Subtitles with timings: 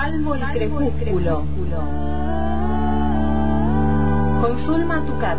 [0.00, 1.42] Salvo el crepúsculo.
[4.40, 5.38] Con Zulma Tucat.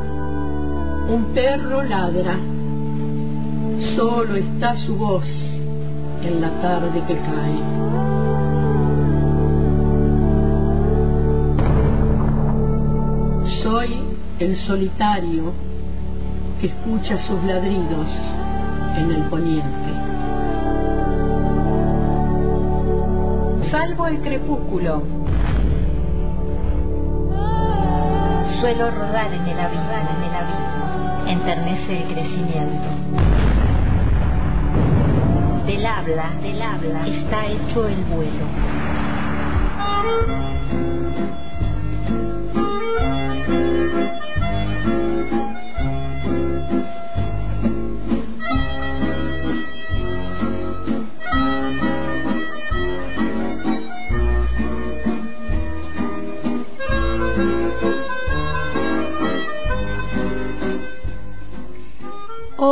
[1.07, 2.35] Un perro ladra.
[3.95, 5.29] Solo está su voz
[6.23, 7.59] en la tarde que cae.
[13.63, 13.95] Soy
[14.39, 15.53] el solitario
[16.59, 18.07] que escucha sus ladridos
[18.97, 19.88] en el poniente.
[24.07, 25.03] El crepúsculo.
[28.59, 32.89] Suelo rodar en el abismo, en el abismo, enternece el crecimiento.
[35.67, 38.45] Del habla, del habla, está hecho el vuelo.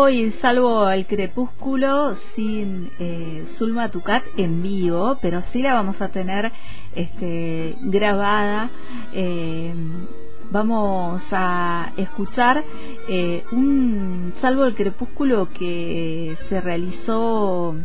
[0.07, 6.07] Hoy salvo el crepúsculo sin eh, Zulma Tucat en vivo, pero sí la vamos a
[6.07, 6.49] tener
[6.95, 8.69] este, grabada.
[9.11, 9.73] Eh,
[10.49, 12.63] vamos a escuchar
[13.09, 17.75] eh, un salvo el crepúsculo que se realizó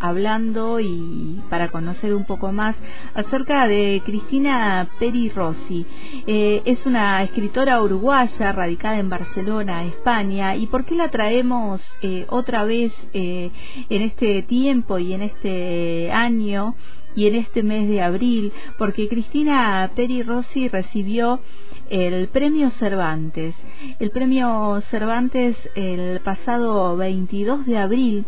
[0.00, 2.74] hablando y para conocer un poco más
[3.14, 5.86] acerca de Cristina Peri Rossi.
[6.26, 10.56] Eh, es una escritora uruguaya radicada en Barcelona, España.
[10.56, 13.50] ¿Y por qué la traemos eh, otra vez eh,
[13.88, 16.74] en este tiempo y en este año?
[17.14, 21.40] Y en este mes de abril, porque Cristina Peri Rossi recibió
[21.90, 23.54] el premio Cervantes.
[23.98, 28.24] El premio Cervantes el pasado 22 de abril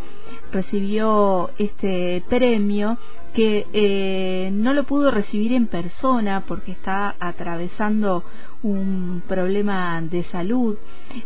[0.53, 2.98] recibió este premio
[3.34, 8.25] que eh, no lo pudo recibir en persona porque está atravesando
[8.62, 10.76] un problema de salud.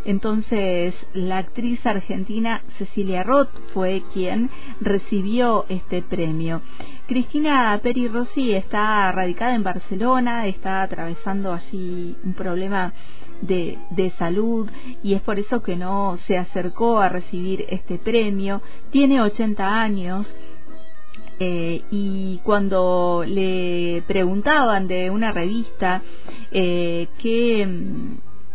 [0.05, 6.61] Entonces, la actriz argentina Cecilia Roth fue quien recibió este premio.
[7.07, 12.91] Cristina Peri Rossi está radicada en Barcelona, está atravesando allí un problema
[13.41, 14.69] de, de, salud
[15.01, 18.61] y es por eso que no se acercó a recibir este premio.
[18.91, 20.27] Tiene 80 años
[21.39, 26.01] eh, y cuando le preguntaban de una revista
[26.51, 27.69] eh, qué,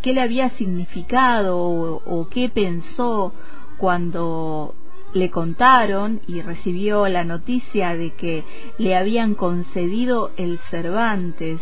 [0.02, 3.32] qué, le había significado o, qué pensó
[3.78, 4.74] cuando
[5.14, 8.44] le contaron y recibió la noticia de que
[8.78, 11.60] le habían concedido el Cervantes.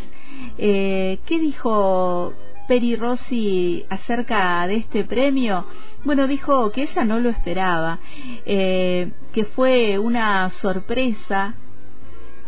[0.58, 2.32] Eh, ¿Qué dijo
[2.68, 5.66] Peri Rossi acerca de este premio?
[6.04, 7.98] Bueno, dijo que ella no lo esperaba,
[8.46, 11.54] eh, que fue una sorpresa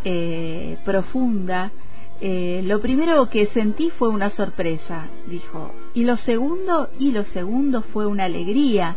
[0.05, 1.73] eh, profunda.
[2.25, 8.07] Lo primero que sentí fue una sorpresa, dijo, y lo segundo, y lo segundo fue
[8.07, 8.97] una alegría.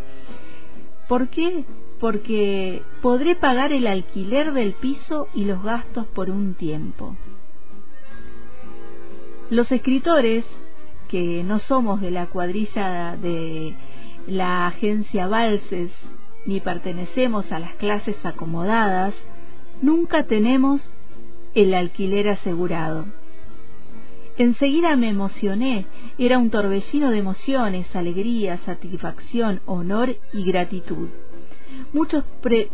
[1.07, 1.65] ¿Por qué?
[2.05, 7.15] Porque podré pagar el alquiler del piso y los gastos por un tiempo.
[9.49, 10.45] Los escritores
[11.07, 13.73] que no somos de la cuadrilla de
[14.27, 15.91] la agencia Valses
[16.45, 19.15] ni pertenecemos a las clases acomodadas,
[19.81, 20.81] nunca tenemos
[21.55, 23.07] el alquiler asegurado.
[24.37, 25.87] Enseguida me emocioné,
[26.19, 31.07] era un torbellino de emociones, alegría, satisfacción, honor y gratitud.
[31.93, 32.23] Muchos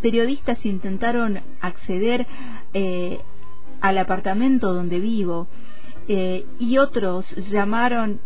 [0.01, 2.25] periodistas intentaron acceder
[2.73, 3.19] eh,
[3.81, 5.47] al apartamento donde vivo,
[6.07, 8.19] eh, y otros llamaron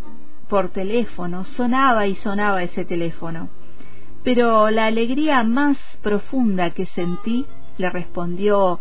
[0.50, 3.50] por teléfono, sonaba y sonaba ese teléfono.
[4.24, 7.46] Pero la alegría más profunda que sentí,
[7.78, 8.80] le respondió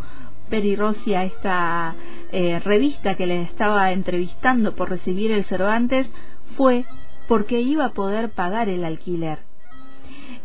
[0.48, 1.94] Peri Rossi a esta
[2.32, 6.08] eh, revista que le estaba entrevistando por recibir el Cervantes,
[6.56, 6.84] fue
[7.28, 9.38] porque iba a poder pagar el alquiler.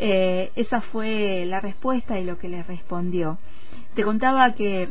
[0.01, 3.37] Eh, esa fue la respuesta y lo que le respondió.
[3.95, 4.87] Te contaba que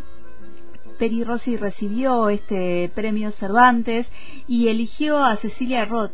[0.98, 4.06] Peri Rossi recibió este premio Cervantes
[4.46, 6.12] y eligió a Cecilia Roth,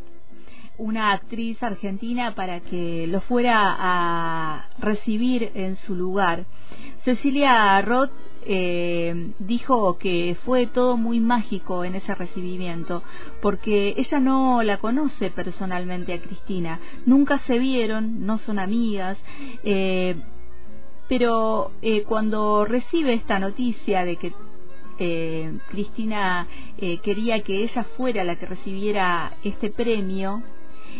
[0.79, 6.45] una actriz argentina, para que lo fuera a recibir en su lugar.
[7.05, 8.13] Cecilia Roth
[8.47, 13.03] eh, dijo que fue todo muy mágico en ese recibimiento,
[13.41, 19.19] porque ella no la conoce personalmente a Cristina, nunca se vieron, no son amigas,
[19.65, 20.17] eh,
[21.09, 24.33] pero eh, cuando recibe esta noticia de que
[24.99, 26.47] eh, Cristina
[26.79, 30.43] eh, quería que ella fuera la que recibiera este premio.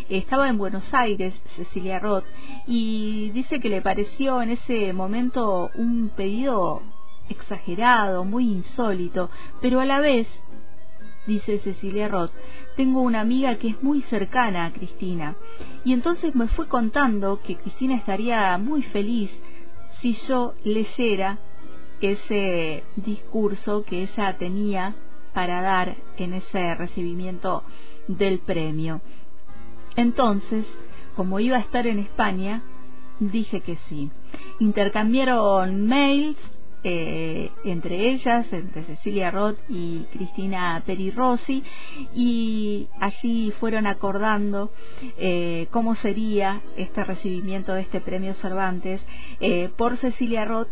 [0.09, 2.25] Estaba en Buenos Aires, Cecilia Roth,
[2.67, 6.81] y dice que le pareció en ese momento un pedido
[7.29, 9.29] exagerado, muy insólito,
[9.61, 10.27] pero a la vez,
[11.27, 12.31] dice Cecilia Roth,
[12.75, 15.35] tengo una amiga que es muy cercana a Cristina
[15.83, 19.31] y entonces me fue contando que Cristina estaría muy feliz
[20.01, 21.39] si yo leyera
[22.01, 24.93] ese discurso que ella tenía
[25.33, 27.63] para dar en ese recibimiento
[28.07, 29.01] del premio.
[29.95, 30.65] Entonces,
[31.15, 32.61] como iba a estar en España,
[33.19, 34.11] dije que sí.
[34.59, 36.37] Intercambiaron mails
[36.87, 41.63] eh, entre ellas, entre Cecilia Roth y Cristina Peri Rossi,
[42.13, 44.71] y allí fueron acordando
[45.17, 49.03] eh, cómo sería este recibimiento de este premio Cervantes
[49.39, 50.67] eh, por Cecilia Roth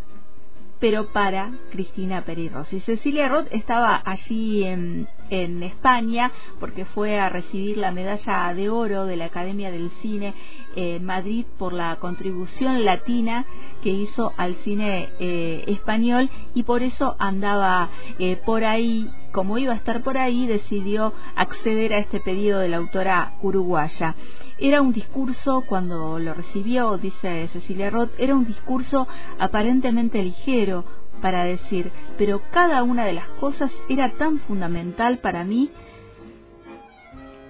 [0.78, 2.78] pero para Cristina Peri Rossi.
[2.80, 9.06] Cecilia Roth estaba allí en, en España porque fue a recibir la medalla de oro
[9.06, 10.34] de la Academia del Cine
[10.76, 13.44] en Madrid por la contribución latina
[13.82, 19.72] que hizo al cine eh, español y por eso andaba eh, por ahí como iba
[19.72, 24.14] a estar por ahí, decidió acceder a este pedido de la autora uruguaya.
[24.58, 29.08] Era un discurso, cuando lo recibió, dice Cecilia Roth, era un discurso
[29.40, 30.84] aparentemente ligero
[31.20, 35.70] para decir, pero cada una de las cosas era tan fundamental para mí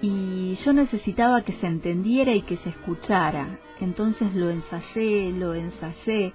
[0.07, 3.59] y yo necesitaba que se entendiera y que se escuchara.
[3.81, 6.35] Entonces lo ensayé, lo ensayé,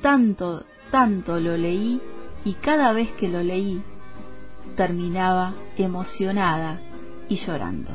[0.00, 2.00] tanto, tanto lo leí
[2.46, 3.82] y cada vez que lo leí
[4.76, 6.80] terminaba emocionada
[7.28, 7.90] y llorando.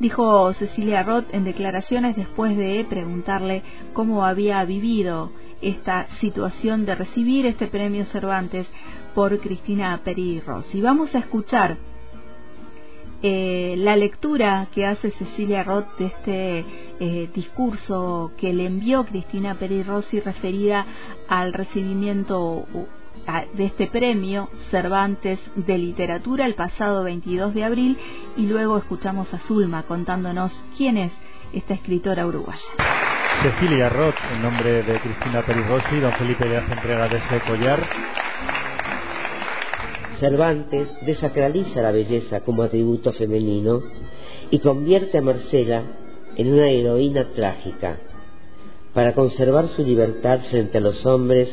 [0.00, 3.62] Dijo Cecilia Roth en declaraciones después de preguntarle
[3.92, 5.30] cómo había vivido
[5.62, 8.66] esta situación de recibir este premio Cervantes
[9.14, 10.80] por Cristina Peri Rossi.
[10.80, 11.78] Vamos a escuchar
[13.22, 16.64] eh, la lectura que hace Cecilia Roth de este
[17.00, 20.86] eh, discurso que le envió Cristina Peri Rossi referida
[21.28, 22.66] al recibimiento
[23.54, 27.98] de este premio Cervantes de Literatura el pasado 22 de abril
[28.36, 31.12] y luego escuchamos a Zulma contándonos quién es
[31.52, 32.62] esta escritora uruguaya.
[33.42, 37.40] Cecilia Roth, en nombre de Cristina Peri Rossi, don Felipe le hace entrega de ese
[37.40, 37.88] collar
[40.20, 43.82] Cervantes desacraliza la belleza como atributo femenino
[44.50, 45.82] y convierte a Marcela
[46.36, 47.98] en una heroína trágica.
[48.94, 51.48] Para conservar su libertad frente a los hombres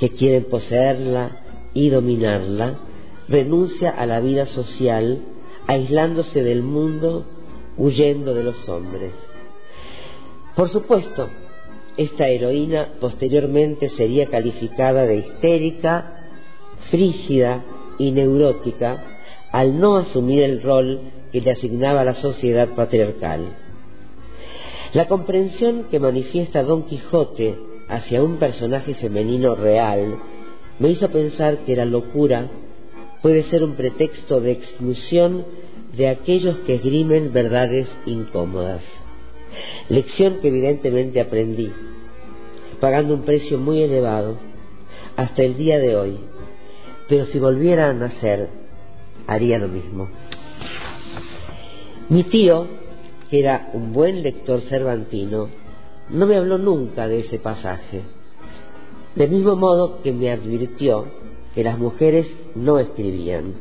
[0.00, 1.40] que quieren poseerla
[1.72, 2.78] y dominarla,
[3.28, 5.20] renuncia a la vida social,
[5.66, 7.24] aislándose del mundo,
[7.76, 9.12] huyendo de los hombres.
[10.56, 11.28] Por supuesto,
[11.96, 16.16] esta heroína posteriormente sería calificada de histérica,
[16.90, 17.62] frígida
[17.98, 19.02] y neurótica
[19.52, 21.00] al no asumir el rol
[21.30, 23.42] que le asignaba la sociedad patriarcal.
[24.92, 27.56] La comprensión que manifiesta Don Quijote
[27.88, 30.16] hacia un personaje femenino real
[30.78, 32.48] me hizo pensar que la locura
[33.22, 35.44] puede ser un pretexto de exclusión
[35.96, 38.82] de aquellos que esgrimen verdades incómodas.
[39.88, 41.72] Lección que evidentemente aprendí,
[42.80, 44.36] pagando un precio muy elevado
[45.16, 46.18] hasta el día de hoy
[47.08, 48.48] pero si volviera a nacer,
[49.26, 50.08] haría lo mismo.
[52.08, 52.66] Mi tío,
[53.30, 55.48] que era un buen lector cervantino,
[56.10, 58.02] no me habló nunca de ese pasaje,
[59.14, 61.06] del mismo modo que me advirtió
[61.54, 63.54] que las mujeres no escribían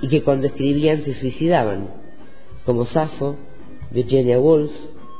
[0.00, 1.88] y que cuando escribían se suicidaban,
[2.64, 3.36] como Safo,
[3.90, 4.72] Virginia Woolf,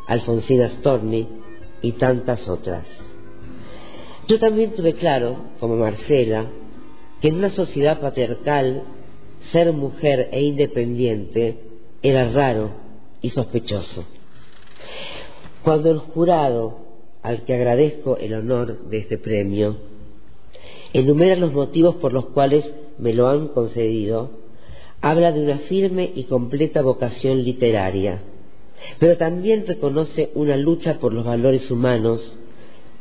[0.07, 1.29] Alfonsina Storni
[1.83, 2.87] y tantas otras.
[4.29, 6.47] Yo también tuve claro, como Marcela,
[7.23, 8.83] que en una sociedad patriarcal
[9.53, 11.57] ser mujer e independiente
[12.03, 12.73] era raro
[13.21, 14.05] y sospechoso.
[15.63, 16.79] Cuando el jurado,
[17.23, 19.77] al que agradezco el honor de este premio,
[20.93, 24.31] enumera los motivos por los cuales me lo han concedido,
[25.01, 28.19] habla de una firme y completa vocación literaria,
[28.99, 32.37] pero también reconoce una lucha por los valores humanos,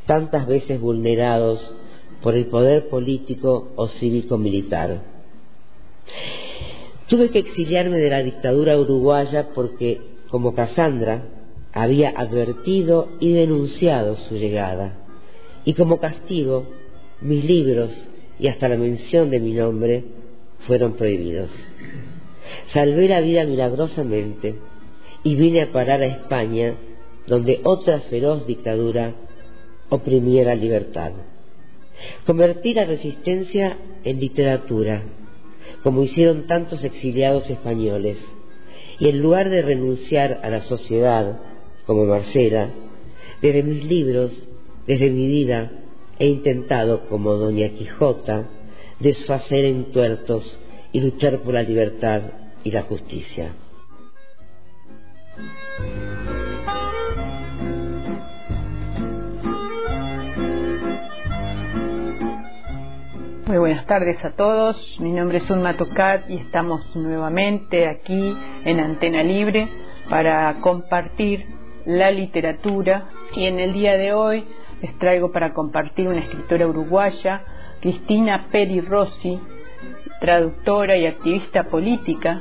[0.06, 1.74] tantas veces vulnerados
[2.22, 5.02] por el poder político o cívico-militar.
[7.08, 10.00] Tuve que exiliarme de la dictadura uruguaya porque,
[10.30, 11.24] como Cassandra,
[11.74, 14.98] había advertido y denunciado su llegada.
[15.66, 16.68] Y como castigo,
[17.22, 17.92] mis libros
[18.40, 20.04] y hasta la mención de mi nombre
[20.68, 21.50] fueron prohibidos.
[22.74, 24.56] Salvé la vida milagrosamente
[25.24, 26.76] y vine a parar a España,
[27.28, 29.14] donde otra feroz dictadura
[29.90, 31.12] oprimía la libertad.
[32.26, 35.04] Convertir la resistencia en literatura,
[35.84, 38.18] como hicieron tantos exiliados españoles,
[39.00, 41.40] y en lugar de renunciar a la sociedad,
[41.86, 42.70] como Marcela,
[43.42, 44.32] desde mis libros,
[44.86, 45.72] desde mi vida,
[46.20, 48.48] he intentado, como Doña Quijota,
[49.00, 50.58] desfacer en tuertos
[50.94, 52.22] y luchar por la libertad
[52.64, 53.54] y la justicia.
[63.52, 68.80] Muy buenas tardes a todos, mi nombre es Ulma Tocat y estamos nuevamente aquí en
[68.80, 69.68] Antena Libre
[70.10, 71.48] para compartir
[71.86, 74.46] la literatura y en el día de hoy
[74.82, 77.42] les traigo para compartir una escritora uruguaya,
[77.82, 79.38] Cristina Peri Rossi,
[80.22, 82.40] traductora y activista política,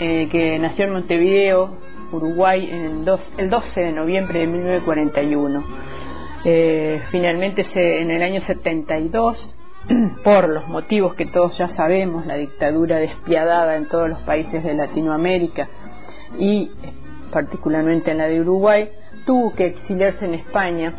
[0.00, 1.76] eh, que nació en Montevideo,
[2.12, 3.04] Uruguay, en
[3.36, 5.64] el 12 de noviembre de 1941.
[6.46, 9.55] Eh, finalmente en el año 72
[10.24, 14.74] por los motivos que todos ya sabemos, la dictadura despiadada en todos los países de
[14.74, 15.68] Latinoamérica
[16.38, 16.92] y eh,
[17.30, 18.88] particularmente en la de Uruguay,
[19.24, 20.92] tuvo que exiliarse en España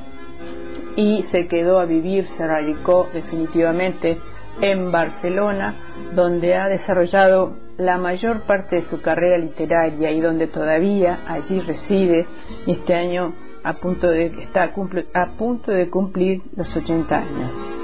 [0.96, 4.17] y se quedó a vivir, se radicó definitivamente
[4.62, 5.75] en Barcelona,
[6.15, 12.25] donde ha desarrollado la mayor parte de su carrera literaria y donde todavía allí reside
[12.65, 17.77] este año a punto de, está a, a punto de cumplir los 80 años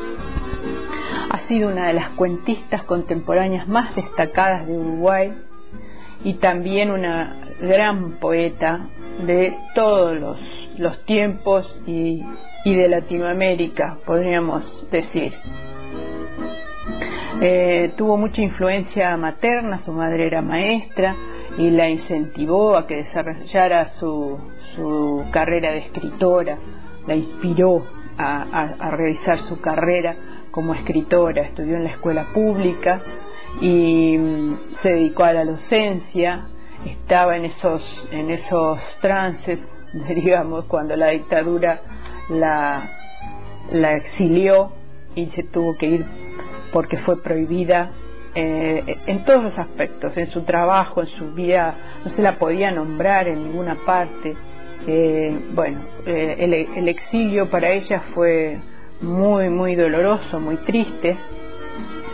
[1.44, 5.34] ha sido una de las cuentistas contemporáneas más destacadas de Uruguay
[6.24, 8.88] y también una gran poeta
[9.26, 10.18] de todos
[10.78, 12.24] los, tiempos y,
[12.66, 15.34] de Latinoamérica, podríamos decir.
[17.42, 21.16] Eh, tuvo mucha influencia materna, su madre era maestra
[21.58, 24.40] y la incentivó a que desarrollara su,
[24.76, 26.58] su carrera de escritora,
[27.06, 27.84] la inspiró
[28.18, 30.16] a realizar su carrera
[30.54, 33.02] como escritora, estudió en la escuela pública
[33.60, 36.46] y mm, se dedicó a la docencia,
[36.86, 39.60] estaba en esos, en esos trances,
[40.16, 41.82] digamos, cuando la dictadura
[42.30, 42.90] la,
[43.96, 44.72] exilió
[45.16, 46.06] y se tuvo que ir
[46.72, 47.92] porque fue prohibida
[48.36, 52.72] eh, en todos los aspectos, en su trabajo, en su vida, no se la podía
[52.72, 54.36] nombrar en ninguna parte.
[54.88, 58.60] Eh, bueno, eh, el, el, exilio para ella fue
[59.02, 61.18] muy, muy doloroso, muy triste.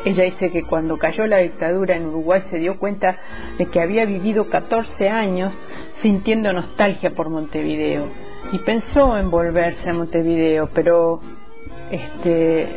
[0.05, 3.17] Ella dice que cuando cayó la dictadura en Uruguay se dio cuenta
[3.57, 5.53] de que había vivido 14 años
[6.01, 8.05] sintiendo nostalgia por Montevideo
[8.51, 11.19] y pensó en volverse a Montevideo, pero
[11.91, 12.67] este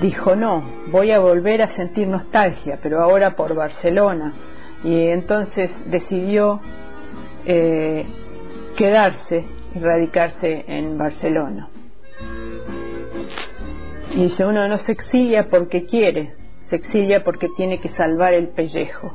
[0.00, 4.32] dijo no, voy a volver a sentir nostalgia, pero ahora por Barcelona.
[4.84, 6.60] Y entonces decidió
[7.44, 8.04] eh,
[8.76, 11.68] quedarse y radicarse en Barcelona.
[14.14, 16.34] Y dice, uno no se exilia porque quiere,
[16.68, 19.12] se exilia porque tiene que salvar el pellejo.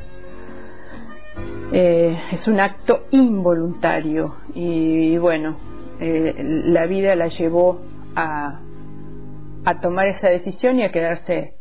[1.71, 5.57] Eh, es un acto involuntario y, bueno,
[5.99, 7.81] eh, la vida la llevó
[8.15, 8.61] a,
[9.65, 11.55] a, tomar esa decisión y a quedarse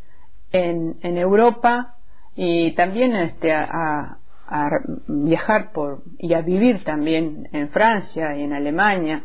[0.53, 1.97] en, en Europa
[2.37, 4.71] y también este, a, a,
[5.07, 9.25] viajar por, y a vivir también en Francia y en Alemania.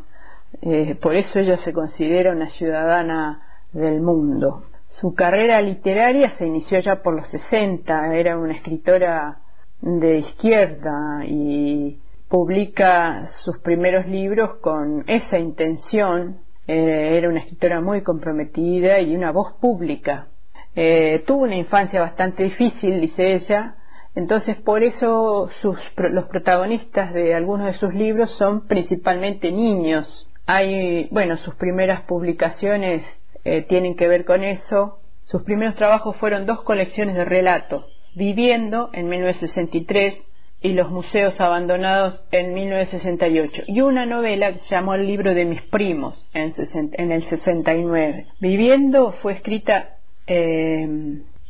[0.61, 4.63] Eh, por eso ella se considera una ciudadana del mundo.
[4.99, 9.37] Su carrera literaria se inició ya por los 60, era una escritora
[9.81, 11.99] de izquierda y
[12.29, 16.39] publica sus primeros libros con esa intención.
[16.67, 20.27] Eh, era una escritora muy comprometida y una voz pública.
[20.75, 23.75] Eh, tuvo una infancia bastante difícil, dice ella,
[24.15, 30.27] entonces por eso sus, los protagonistas de algunos de sus libros son principalmente niños.
[30.45, 33.03] Hay, bueno, sus primeras publicaciones
[33.45, 34.99] eh, tienen que ver con eso.
[35.23, 40.15] Sus primeros trabajos fueron dos colecciones de relatos, Viviendo en 1963
[40.59, 45.45] y Los Museos Abandonados en 1968, y una novela que se llamó El libro de
[45.45, 46.53] mis primos en,
[46.93, 48.27] en el 69.
[48.41, 49.95] Viviendo fue escrita
[50.27, 50.87] eh,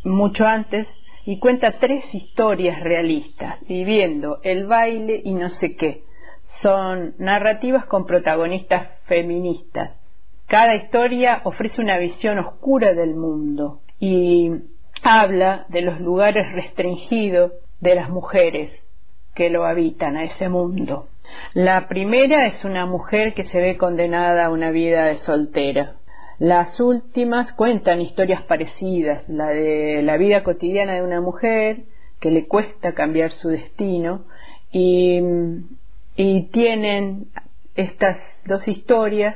[0.03, 0.87] mucho antes
[1.25, 6.03] y cuenta tres historias realistas, Viviendo, El baile y no sé qué.
[6.61, 10.01] Son narrativas con protagonistas feministas
[10.51, 14.51] cada historia ofrece una visión oscura del mundo y
[15.01, 18.73] habla de los lugares restringidos de las mujeres
[19.33, 21.07] que lo habitan a ese mundo.
[21.53, 25.95] La primera es una mujer que se ve condenada a una vida de soltera.
[26.41, 31.83] Las últimas cuentan historias parecidas, la de la vida cotidiana de una mujer
[32.19, 34.23] que le cuesta cambiar su destino
[34.71, 35.21] y,
[36.51, 37.27] tienen
[37.75, 38.17] estas
[38.47, 39.35] dos historias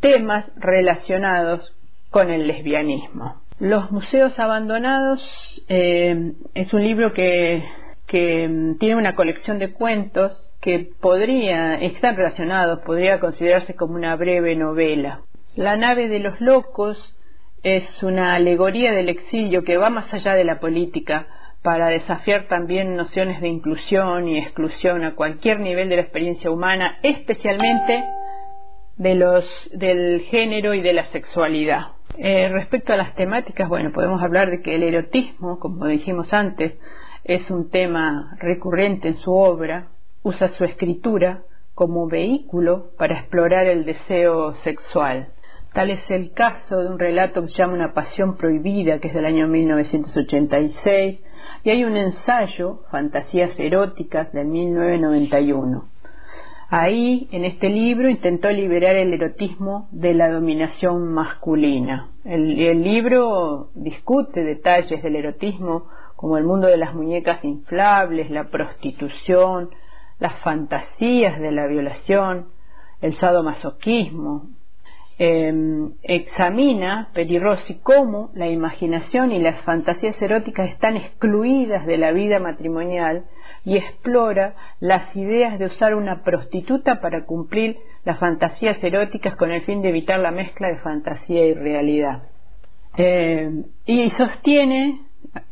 [0.00, 1.74] temas relacionados
[2.10, 3.40] con el lesbianismo.
[3.58, 5.22] Los museos abandonados
[5.70, 7.64] eh, es un libro que,
[8.06, 14.56] que tiene una colección de cuentos que podría, están relacionados, podría considerarse como una breve
[14.56, 15.22] novela.
[15.56, 16.98] La nave de los locos
[17.62, 21.28] es una alegoría del exilio que va más allá de la política
[21.62, 26.98] para desafiar también nociones de inclusión y exclusión a cualquier nivel de la experiencia humana,
[27.04, 28.04] especialmente
[28.96, 31.92] de los, del género y de la sexualidad.
[32.18, 36.74] Eh, respecto a las temáticas, bueno, podemos hablar de que el erotismo, como dijimos antes,
[37.22, 39.86] es un tema recurrente en su obra,
[40.24, 41.42] usa su escritura
[41.74, 45.28] como vehículo para explorar el deseo sexual.
[45.74, 49.14] Tal es el caso de un relato que se llama Una pasión prohibida, que es
[49.14, 51.20] del año 1986,
[51.64, 55.88] y hay un ensayo, Fantasías eróticas, del 1991.
[56.70, 62.10] Ahí, en este libro, intentó liberar el erotismo de la dominación masculina.
[62.24, 68.44] El, el, libro discute detalles del erotismo como el mundo de las muñecas inflables, la
[68.44, 69.70] prostitución,
[70.20, 72.46] las fantasías de la violación,
[73.00, 74.50] el sadomasoquismo.
[75.16, 75.54] Eh,
[76.02, 83.24] examina Perirossi cómo la imaginación y las fantasías eróticas están excluidas de la vida matrimonial
[83.64, 89.62] y explora las ideas de usar una prostituta para cumplir las fantasías eróticas con el
[89.62, 92.24] fin de evitar la mezcla de fantasía y realidad.
[92.96, 95.00] Eh, y sostiene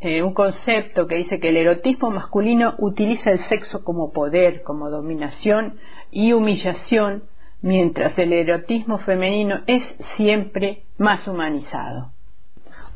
[0.00, 4.90] eh, un concepto que dice que el erotismo masculino utiliza el sexo como poder, como
[4.90, 5.78] dominación
[6.10, 7.24] y humillación,
[7.62, 9.82] mientras el erotismo femenino es
[10.16, 12.12] siempre más humanizado.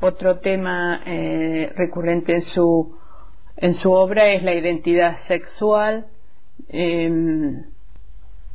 [0.00, 2.96] Otro tema eh, recurrente en su
[3.56, 6.06] en su obra es la identidad sexual.
[6.68, 7.10] Eh,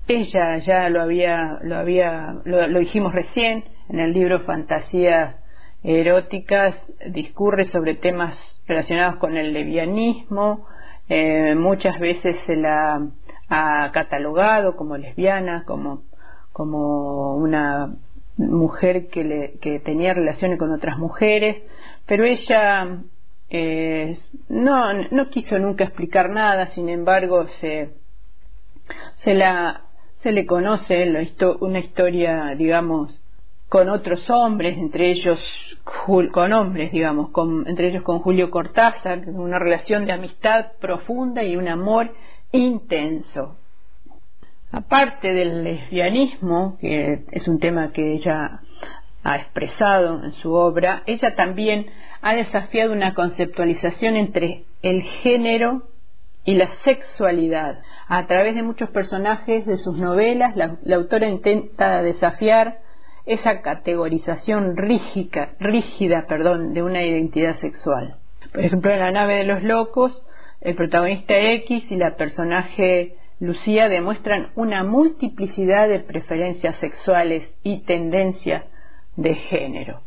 [0.08, 5.36] ella ya lo había, lo había, lo, lo, dijimos recién en el libro Fantasías
[5.84, 6.76] eróticas,
[7.08, 8.38] discurre sobre temas
[8.68, 10.68] relacionados con el levianismo.
[11.10, 13.08] Eh, muchas veces se la
[13.52, 16.04] ha catalogado como lesbiana, como,
[16.54, 17.94] como una
[18.38, 21.62] mujer que, le, que tenía relaciones con otras mujeres,
[22.06, 23.02] pero ella
[23.50, 24.18] eh,
[24.48, 27.90] no, no quiso nunca explicar nada, sin embargo se,
[29.26, 29.82] se, la,
[30.24, 31.06] se le conoce
[31.60, 33.14] una historia, digamos,
[33.68, 35.40] con otros hombres, entre ellos
[36.32, 41.58] con hombres, digamos, con, entre ellos con Julio Cortázar, una relación de amistad profunda y
[41.58, 42.12] un amor
[42.52, 43.58] intenso.
[44.72, 48.62] Aparte del lesbianismo, que es un tema que ella
[49.24, 51.88] ha expresado en su obra, ella también
[52.22, 55.84] ha desafiado una conceptualización entre el género
[56.46, 57.80] y la sexualidad.
[58.08, 62.80] A través de muchos personajes de sus novelas, la, la autora intenta desafiar
[63.26, 68.16] esa categorización rígida, rígida perdón, de una identidad sexual.
[68.52, 70.24] Por ejemplo, en La nave de los locos,
[70.62, 78.64] el protagonista X y la personaje Lucía demuestran una multiplicidad de preferencias sexuales y tendencias
[79.16, 80.02] de género.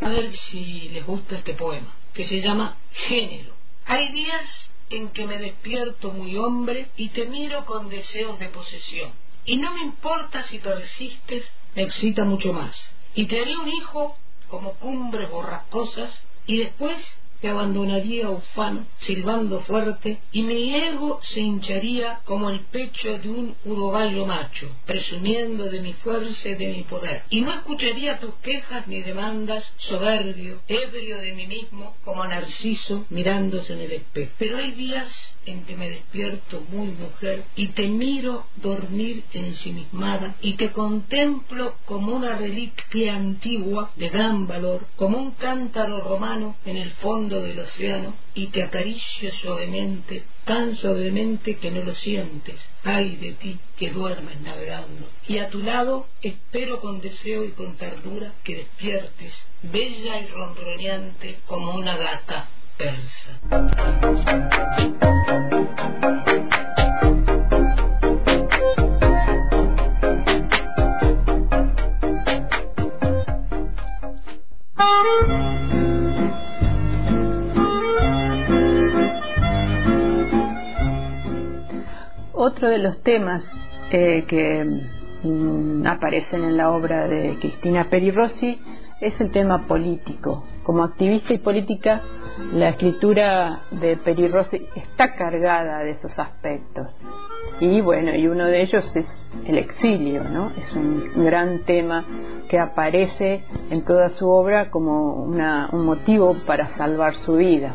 [0.00, 3.54] A ver si les gusta este poema, que se llama Género.
[3.86, 9.12] Hay días en que me despierto muy hombre y te miro con deseos de posesión.
[9.44, 12.90] Y no me importa si persistes, me excita mucho más.
[13.14, 14.16] Y te haré un hijo
[14.48, 16.96] como cumbres borrascosas y después
[17.40, 23.56] te abandonaría ufano, silbando fuerte, y mi ego se hincharía como el pecho de un
[23.64, 27.22] urogallo macho, presumiendo de mi fuerza y de mi poder.
[27.30, 33.72] Y no escucharía tus quejas ni demandas, soberbio, ebrio de mí mismo, como Narciso mirándose
[33.72, 34.32] en el espejo.
[34.38, 35.06] Pero hay días
[35.50, 42.14] en que me despierto muy mujer y te miro dormir ensimismada y te contemplo como
[42.14, 48.14] una reliquia antigua de gran valor, como un cántaro romano en el fondo del océano
[48.34, 52.60] y te acaricio suavemente, tan suavemente que no lo sientes.
[52.84, 55.08] Ay de ti que duermes navegando.
[55.26, 61.38] Y a tu lado espero con deseo y con ternura que despiertes, bella y ronroneante
[61.46, 63.40] como una gata persa.
[82.32, 83.44] Otro de los temas
[83.90, 84.64] eh, que
[85.22, 88.60] mm, aparecen en la obra de Cristina Peri Rossi
[89.00, 90.44] es el tema político.
[90.62, 92.02] Como activista y política,
[92.52, 96.86] la escritura de Peri Rossi está cargada de esos aspectos.
[97.60, 99.06] Y bueno, y uno de ellos es
[99.46, 100.50] el exilio, ¿no?
[100.50, 102.04] Es un gran tema
[102.48, 107.74] que aparece en toda su obra como una, un motivo para salvar su vida.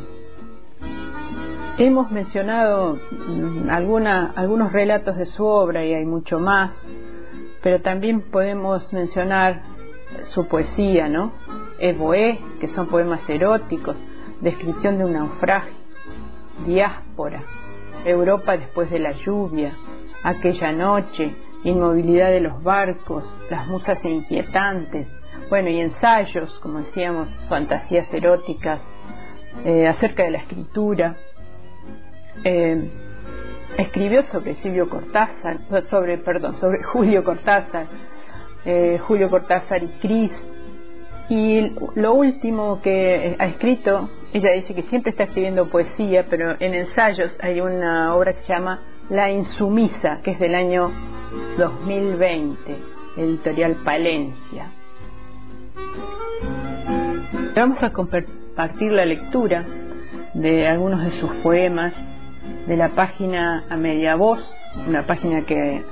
[1.77, 6.71] Hemos mencionado mm, algunos relatos de su obra y hay mucho más,
[7.61, 9.63] pero también podemos mencionar
[10.33, 11.33] su poesía, ¿no?
[11.79, 13.97] Evoé, que son poemas eróticos,
[14.39, 15.73] descripción de un naufragio,
[16.65, 17.41] diáspora,
[18.05, 19.73] Europa después de la lluvia,
[20.23, 25.07] aquella noche, inmovilidad de los barcos, las musas inquietantes,
[25.49, 28.81] bueno, y ensayos, como decíamos, fantasías eróticas,
[29.65, 31.15] eh, acerca de la escritura.
[32.43, 32.89] Eh,
[33.77, 37.87] escribió sobre Silvio Cortázar, sobre, perdón, sobre Julio Cortázar,
[38.65, 40.31] eh, Julio Cortázar y Cris.
[41.29, 46.73] Y lo último que ha escrito, ella dice que siempre está escribiendo poesía, pero en
[46.73, 50.91] ensayos hay una obra que se llama La Insumisa, que es del año
[51.57, 52.75] 2020,
[53.17, 54.71] editorial Palencia.
[57.55, 59.63] Vamos a compartir la lectura
[60.33, 61.93] de algunos de sus poemas
[62.67, 64.39] de la página A Media Voz,
[64.87, 65.83] una página que,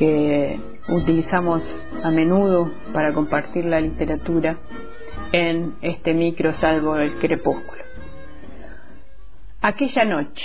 [0.00, 0.58] que
[0.88, 1.62] utilizamos
[2.02, 4.56] a menudo para compartir la literatura
[5.30, 7.82] en este micro salvo el crepúsculo.
[9.60, 10.42] Aquella noche,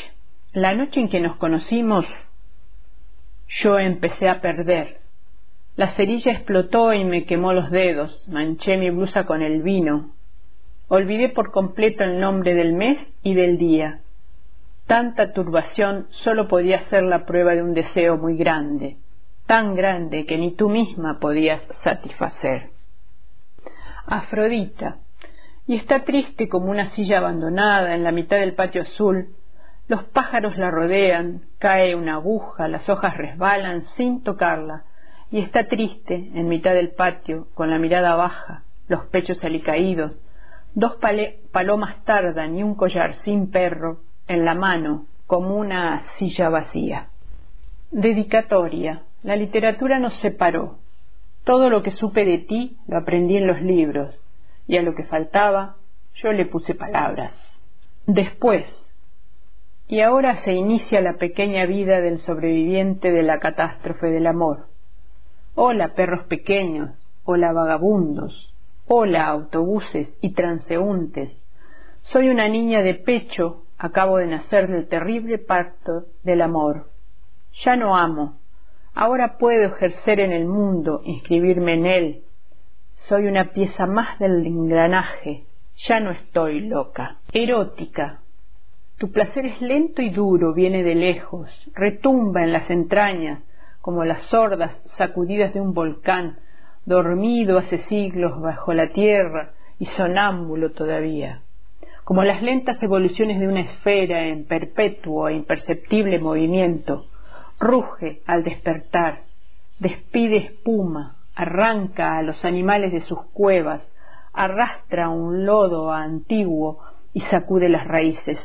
[0.52, 2.06] la noche en que nos conocimos,
[3.62, 5.00] yo empecé a perder.
[5.78, 10.12] La cerilla explotó y me quemó los dedos, manché mi blusa con el vino.
[10.90, 14.02] Olvidé por completo el nombre del mes y del día.
[14.86, 18.98] Tanta turbación solo podía ser la prueba de un deseo muy grande,
[19.46, 22.70] tan grande que ni tú misma podías satisfacer.
[24.06, 24.98] Afrodita,
[25.68, 29.30] y está triste como una silla abandonada en la mitad del patio azul.
[29.88, 34.84] Los pájaros la rodean, cae una aguja, las hojas resbalan sin tocarla,
[35.32, 40.20] y está triste en mitad del patio, con la mirada baja, los pechos alicaídos,
[40.76, 40.98] dos
[41.52, 47.10] palomas tardan y un collar sin perro en la mano, como una silla vacía.
[47.92, 49.04] Dedicatoria.
[49.26, 50.78] La literatura nos separó.
[51.46, 54.16] Todo lo que supe de ti lo aprendí en los libros,
[54.68, 55.78] y a lo que faltaba
[56.22, 57.34] yo le puse palabras.
[58.06, 58.68] Después,
[59.88, 64.68] y ahora se inicia la pequeña vida del sobreviviente de la catástrofe del amor.
[65.56, 66.92] Hola perros pequeños,
[67.24, 68.54] hola vagabundos,
[68.86, 71.42] hola autobuses y transeúntes.
[72.04, 76.92] Soy una niña de pecho, acabo de nacer del terrible parto del amor.
[77.64, 78.38] Ya no amo,
[78.98, 82.22] Ahora puedo ejercer en el mundo, inscribirme en él.
[83.10, 85.44] Soy una pieza más del engranaje.
[85.90, 87.18] Ya no estoy loca.
[87.34, 88.22] Erótica.
[88.98, 93.42] Tu placer es lento y duro, viene de lejos, retumba en las entrañas,
[93.82, 96.40] como las sordas sacudidas de un volcán,
[96.86, 101.42] dormido hace siglos bajo la tierra y sonámbulo todavía,
[102.06, 107.08] como las lentas evoluciones de una esfera en perpetuo e imperceptible movimiento,
[107.66, 109.24] ruge al despertar,
[109.80, 113.82] despide espuma, arranca a los animales de sus cuevas,
[114.34, 116.80] arrastra un lodo antiguo
[117.14, 118.40] y sacude las raíces.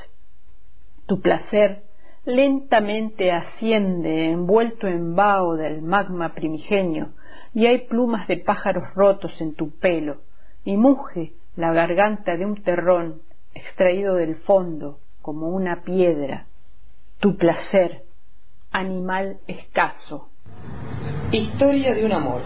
[1.07, 1.83] Tu placer
[2.25, 7.11] lentamente asciende envuelto en vaho del magma primigenio,
[7.53, 10.19] y hay plumas de pájaros rotos en tu pelo,
[10.65, 13.23] y muge la garganta de un terrón
[13.55, 16.47] extraído del fondo como una piedra.
[17.19, 18.05] Tu placer
[18.71, 20.29] animal escaso.
[21.33, 22.43] Historia de un amor.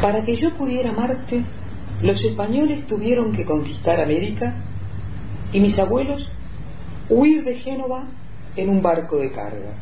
[0.00, 1.44] Para que yo pudiera amarte,
[2.02, 4.56] los españoles tuvieron que conquistar América
[5.52, 6.28] y mis abuelos
[7.08, 8.04] huir de Génova
[8.56, 9.74] en un barco de carga.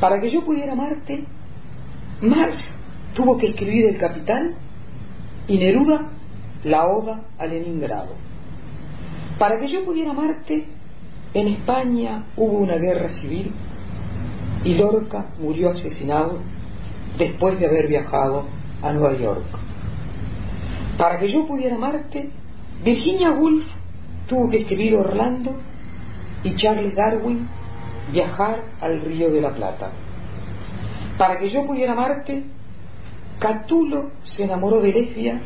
[0.00, 1.24] Para que yo pudiera amarte,
[2.20, 2.58] Marx
[3.14, 4.54] tuvo que escribir El Capitán
[5.48, 6.10] y Neruda
[6.64, 8.14] la Oda a Leningrado.
[9.38, 10.66] Para que yo pudiera amarte,
[11.34, 13.52] en España hubo una guerra civil
[14.64, 16.38] y Lorca murió asesinado
[17.18, 18.44] después de haber viajado
[18.82, 19.44] a Nueva York.
[20.98, 22.30] Para que yo pudiera amarte,
[22.84, 23.64] Virginia Woolf
[24.28, 25.56] tuvo que escribir Orlando
[26.44, 27.48] y Charles Darwin
[28.12, 29.90] viajar al Río de la Plata.
[31.16, 32.44] Para que yo pudiera amarte,
[33.38, 35.40] Catulo se enamoró de Lesbia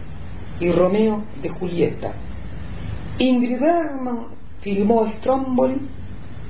[0.61, 2.13] y Romeo de Julieta.
[3.19, 4.36] Ingrid Bergman
[4.67, 5.81] filmó Stromboli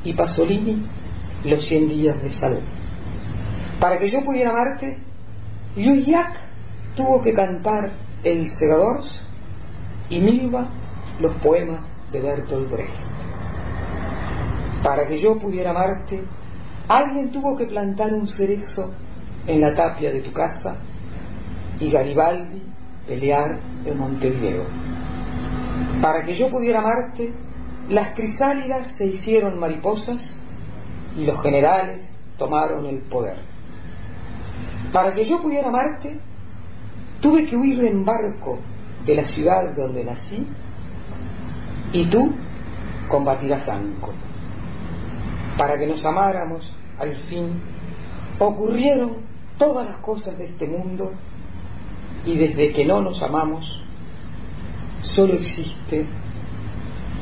[0.03, 0.87] y Pasolini
[1.45, 2.63] Los 100 días de salud.
[3.79, 4.97] Para que yo pudiera amarte,
[5.77, 6.41] Jacques
[6.97, 7.91] tuvo que cantar
[8.25, 9.03] El Segador
[10.09, 10.67] y Milva
[11.21, 13.17] los poemas de Bertolt Brecht.
[14.83, 16.23] Para que yo pudiera amarte,
[16.89, 18.95] alguien tuvo que plantar un cerezo
[19.47, 20.77] en la tapia de tu casa
[21.79, 22.63] y Garibaldi
[23.07, 24.65] pelear en Montevideo.
[26.01, 27.35] Para que yo pudiera amarte,
[27.89, 30.23] las crisálidas se hicieron mariposas
[31.17, 32.03] y los generales
[32.37, 33.39] tomaron el poder.
[34.93, 36.19] Para que yo pudiera amarte,
[37.21, 38.59] tuve que huir en barco
[39.05, 40.47] de la ciudad donde nací
[41.93, 42.33] y tú
[43.09, 44.13] combatir a Franco.
[45.57, 47.61] Para que nos amáramos, al fin,
[48.39, 49.19] ocurrieron
[49.59, 51.13] todas las cosas de este mundo
[52.25, 53.81] y desde que no nos amamos,
[55.03, 56.07] solo existe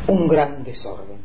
[0.06, 1.18] un gran desorden.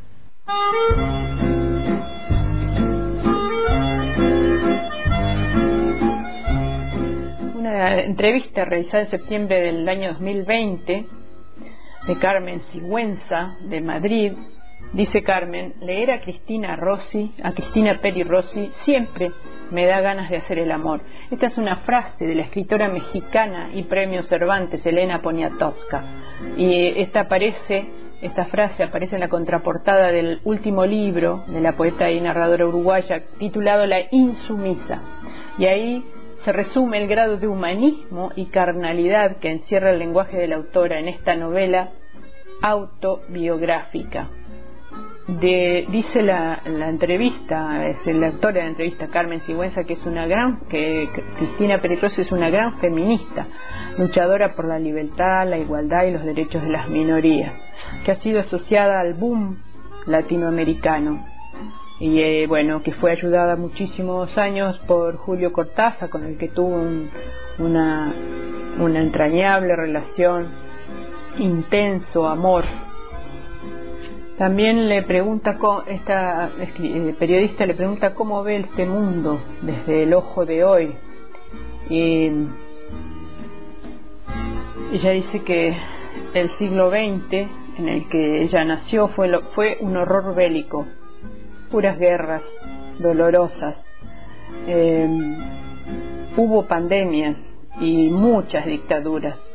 [7.55, 11.05] Una entrevista realizada en septiembre del año 2020
[12.07, 14.33] de Carmen Sigüenza de Madrid
[14.93, 19.29] Dice Carmen, leer a Cristina Rossi, a Cristina Peri Rossi, siempre
[19.69, 21.01] me da ganas de hacer el amor.
[21.29, 26.03] Esta es una frase de la escritora mexicana y premio Cervantes, Elena Poniatowska.
[26.57, 27.87] Y esta aparece,
[28.21, 33.23] esta frase aparece en la contraportada del último libro de la poeta y narradora uruguaya
[33.37, 35.01] titulado La Insumisa.
[35.57, 36.03] Y ahí
[36.43, 40.99] se resume el grado de humanismo y carnalidad que encierra el lenguaje de la autora
[40.99, 41.91] en esta novela
[42.61, 44.29] autobiográfica
[45.37, 50.61] dice la, entrevista, es el actor de la entrevista Carmen Sigüenza que es una gran,
[50.69, 53.45] que Cristina Peretrosi es una gran feminista,
[53.97, 57.53] luchadora por la libertad, la igualdad y los derechos de las minorías,
[58.05, 59.57] que ha sido asociada al boom
[60.05, 61.25] latinoamericano.
[61.99, 66.81] Y eh, bueno, que fue ayudada muchísimos años por Julio Cortázar, con el que tuvo
[67.57, 68.13] una,
[68.79, 70.47] una entrañable relación,
[71.37, 72.63] intenso amor
[74.39, 80.45] también le pregunta, esta eh, periodista le pregunta cómo ve este mundo desde el ojo
[80.45, 80.95] de hoy.
[81.89, 82.31] Y
[84.93, 85.75] ella dice que
[86.33, 87.33] el siglo XX
[87.79, 90.85] en el que ella nació fue, fue un horror bélico,
[91.69, 92.43] puras guerras
[92.99, 93.75] dolorosas.
[94.67, 95.35] Em,
[96.37, 97.35] hubo pandemias
[97.81, 99.48] y muchas dictaduras.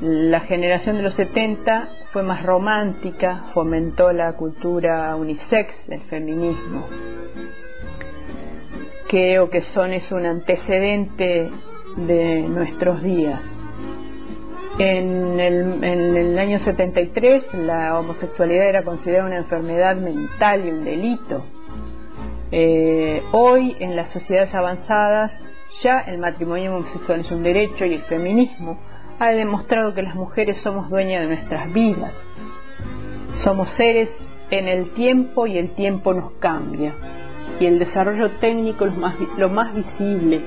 [0.00, 6.86] La generación de los 70 fue más romántica, fomentó la cultura unisex, el feminismo.
[9.08, 11.50] Creo que son es un antecedente
[11.96, 13.40] de nuestros días.
[14.78, 20.84] En el, en el, año 73 la homosexualidad era considerada una enfermedad mental y un
[20.84, 21.44] delito.
[22.52, 25.32] Eh, hoy en las sociedades avanzadas
[25.82, 28.78] ya el matrimonio homosexual es un derecho y el feminismo
[29.18, 32.12] ha demostrado que las mujeres somos dueñas de nuestras vidas.
[33.44, 34.08] Somos seres
[34.50, 36.94] en el tiempo y el tiempo nos cambia.
[37.60, 38.92] Y el desarrollo técnico es
[39.36, 40.40] lo más visible.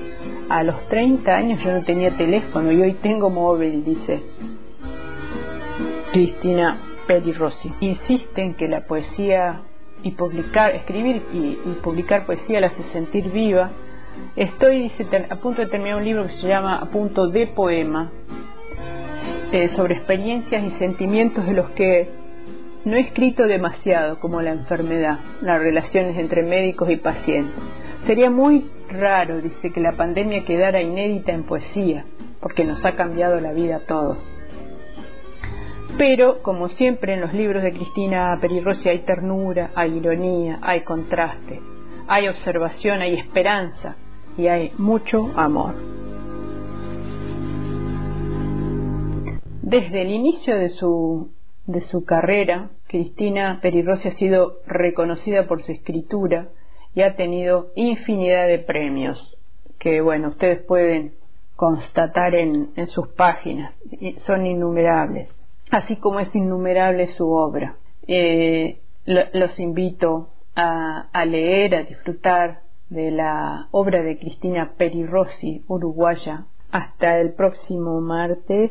[0.48, 4.22] A los 30 años yo no tenía teléfono y hoy tengo móvil, dice
[6.12, 7.72] Cristina Peri Rossi.
[7.80, 9.62] Insiste en que la poesía
[10.02, 13.70] y publicar, escribir y, publicar poesía la hace sentir viva.
[14.36, 14.92] Estoy
[15.30, 18.10] a punto de terminar un libro que se llama A punto de poema,
[19.52, 22.08] eh, sobre experiencias y sentimientos de los que
[22.84, 27.54] no he escrito demasiado, como la enfermedad, las relaciones entre médicos y pacientes.
[28.06, 32.04] Sería muy raro, dice, que la pandemia quedara inédita en poesía,
[32.40, 34.18] porque nos ha cambiado la vida a todos.
[35.98, 41.60] Pero, como siempre en los libros de Cristina Perirossi hay ternura, hay ironía, hay contraste,
[42.08, 43.96] hay observación, hay esperanza
[44.38, 45.74] y hay mucho amor.
[49.72, 51.30] Desde el inicio de su,
[51.64, 56.48] de su carrera, Cristina Perirossi ha sido reconocida por su escritura
[56.94, 59.38] y ha tenido infinidad de premios
[59.78, 61.14] que, bueno, ustedes pueden
[61.56, 63.74] constatar en, en sus páginas,
[64.26, 65.30] son innumerables,
[65.70, 67.76] así como es innumerable su obra.
[68.06, 76.44] Eh, los invito a, a, leer, a disfrutar de la obra de Cristina Perirossi, uruguaya.
[76.70, 78.70] Hasta el próximo martes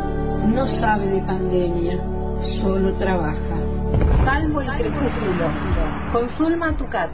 [0.47, 1.97] no sabe de pandemia,
[2.61, 3.57] solo trabaja.
[4.25, 5.51] Salvo el crepúsculo.
[6.11, 7.09] Con Zulma Tucat.